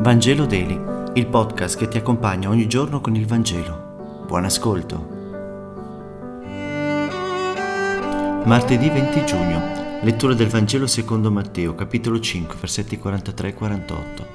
[0.00, 0.80] Vangelo Daily,
[1.12, 4.24] il podcast che ti accompagna ogni giorno con il Vangelo.
[4.26, 4.96] Buon ascolto.
[8.46, 14.26] Martedì 20 giugno, lettura del Vangelo secondo Matteo, capitolo 5, versetti 43 e 48.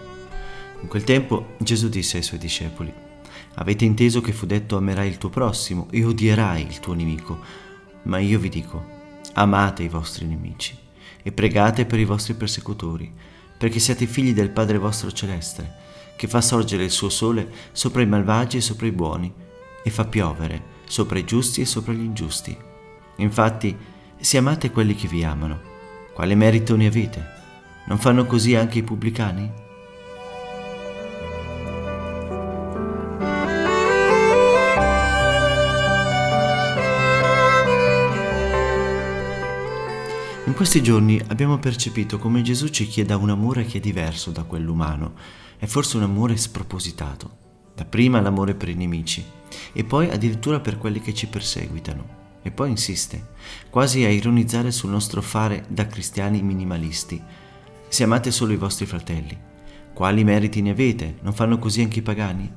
[0.81, 2.93] In quel tempo Gesù disse ai suoi discepoli,
[3.55, 7.39] Avete inteso che fu detto amerai il tuo prossimo e odierai il tuo nemico,
[8.04, 8.86] ma io vi dico,
[9.34, 10.77] amate i vostri nemici
[11.23, 15.84] e pregate per i vostri persecutori perché siate figli del Padre vostro celeste,
[16.16, 19.34] che fa sorgere il suo sole sopra i malvagi e sopra i buoni,
[19.84, 22.58] e fa piovere sopra i giusti e sopra gli ingiusti.
[23.18, 23.76] Infatti,
[24.20, 25.62] se amate quelli che vi amano,
[26.13, 27.26] quale merito ne avete?
[27.88, 29.65] Non fanno così anche i pubblicani?
[40.55, 45.16] Questi giorni abbiamo percepito come Gesù ci chieda un amore che è diverso da quell'umano,
[45.58, 47.44] è forse un amore spropositato.
[47.76, 49.21] Dapprima l'amore per i nemici
[49.74, 52.40] e poi addirittura per quelli che ci perseguitano.
[52.41, 53.32] E poi insiste,
[53.70, 57.22] quasi a ironizzare sul nostro fare da cristiani minimalisti.
[57.90, 59.38] Se amate solo i vostri fratelli,
[59.94, 61.18] quali meriti ne avete?
[61.20, 62.49] Non fanno così anche i pagani?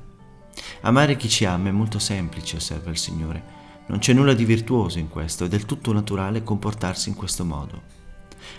[0.83, 3.58] Amare chi ci ama è molto semplice, osserva il Signore
[3.89, 7.81] non c'è nulla di virtuoso in questo, è del tutto naturale comportarsi in questo modo.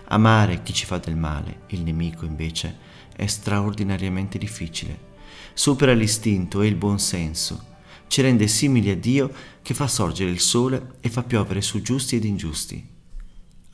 [0.09, 2.77] Amare chi ci fa del male, il nemico invece,
[3.15, 5.09] è straordinariamente difficile.
[5.55, 7.69] Supera l'istinto e il buon senso,
[8.09, 12.17] ci rende simili a Dio che fa sorgere il sole e fa piovere su giusti
[12.17, 12.85] ed ingiusti.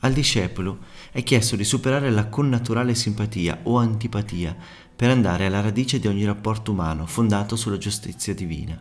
[0.01, 0.77] Al discepolo
[1.11, 4.55] è chiesto di superare la connaturale simpatia o antipatia
[4.95, 8.79] per andare alla radice di ogni rapporto umano fondato sulla giustizia divina.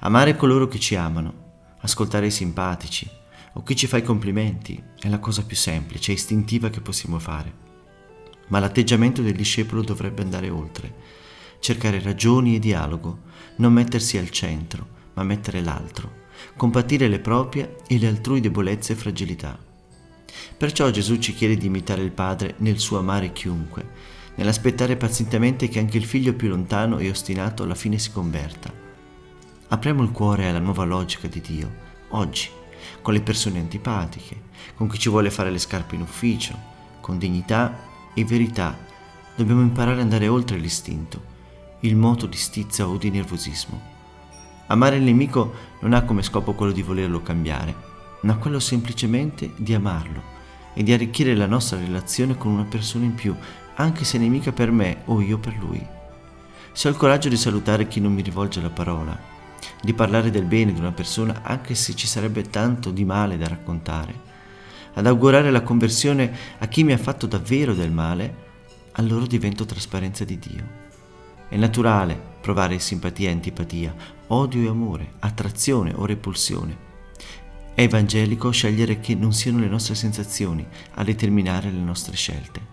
[0.00, 1.43] Amare coloro che ci amano,
[1.84, 3.08] ascoltare i simpatici
[3.56, 7.18] o chi ci fa i complimenti è la cosa più semplice e istintiva che possiamo
[7.18, 7.62] fare.
[8.48, 10.92] Ma l'atteggiamento del discepolo dovrebbe andare oltre,
[11.60, 13.20] cercare ragioni e dialogo,
[13.56, 16.22] non mettersi al centro, ma mettere l'altro,
[16.56, 19.56] compatire le proprie e le altrui debolezze e fragilità.
[20.56, 23.88] Perciò Gesù ci chiede di imitare il Padre nel suo amare chiunque,
[24.36, 28.83] nell'aspettare pazientemente che anche il figlio più lontano e ostinato alla fine si converta
[29.74, 31.68] Apriamo il cuore alla nuova logica di Dio,
[32.10, 32.48] oggi,
[33.02, 34.42] con le persone antipatiche,
[34.76, 36.56] con chi ci vuole fare le scarpe in ufficio,
[37.00, 37.76] con dignità
[38.14, 38.78] e verità.
[39.34, 41.20] Dobbiamo imparare ad andare oltre l'istinto,
[41.80, 43.80] il moto di stizza o di nervosismo.
[44.68, 47.74] Amare il nemico non ha come scopo quello di volerlo cambiare,
[48.20, 50.22] ma quello semplicemente di amarlo
[50.72, 53.34] e di arricchire la nostra relazione con una persona in più,
[53.74, 55.84] anche se nemica per me o io per lui.
[56.70, 59.33] Se ho il coraggio di salutare chi non mi rivolge la parola,
[59.82, 63.48] di parlare del bene di una persona anche se ci sarebbe tanto di male da
[63.48, 64.32] raccontare,
[64.94, 68.42] ad augurare la conversione a chi mi ha fatto davvero del male,
[68.92, 70.82] allora divento trasparenza di Dio.
[71.48, 73.94] È naturale provare simpatia e antipatia,
[74.28, 76.92] odio e amore, attrazione o repulsione.
[77.74, 80.64] È evangelico scegliere che non siano le nostre sensazioni
[80.94, 82.72] a determinare le nostre scelte.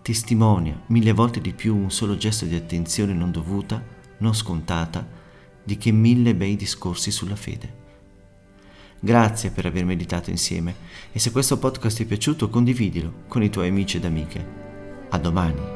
[0.00, 3.82] Testimonia mille volte di più un solo gesto di attenzione non dovuta,
[4.18, 5.06] non scontata,
[5.66, 7.84] di che mille bei discorsi sulla fede.
[9.00, 10.74] Grazie per aver meditato insieme
[11.10, 14.46] e se questo podcast ti è piaciuto condividilo con i tuoi amici ed amiche.
[15.10, 15.75] A domani.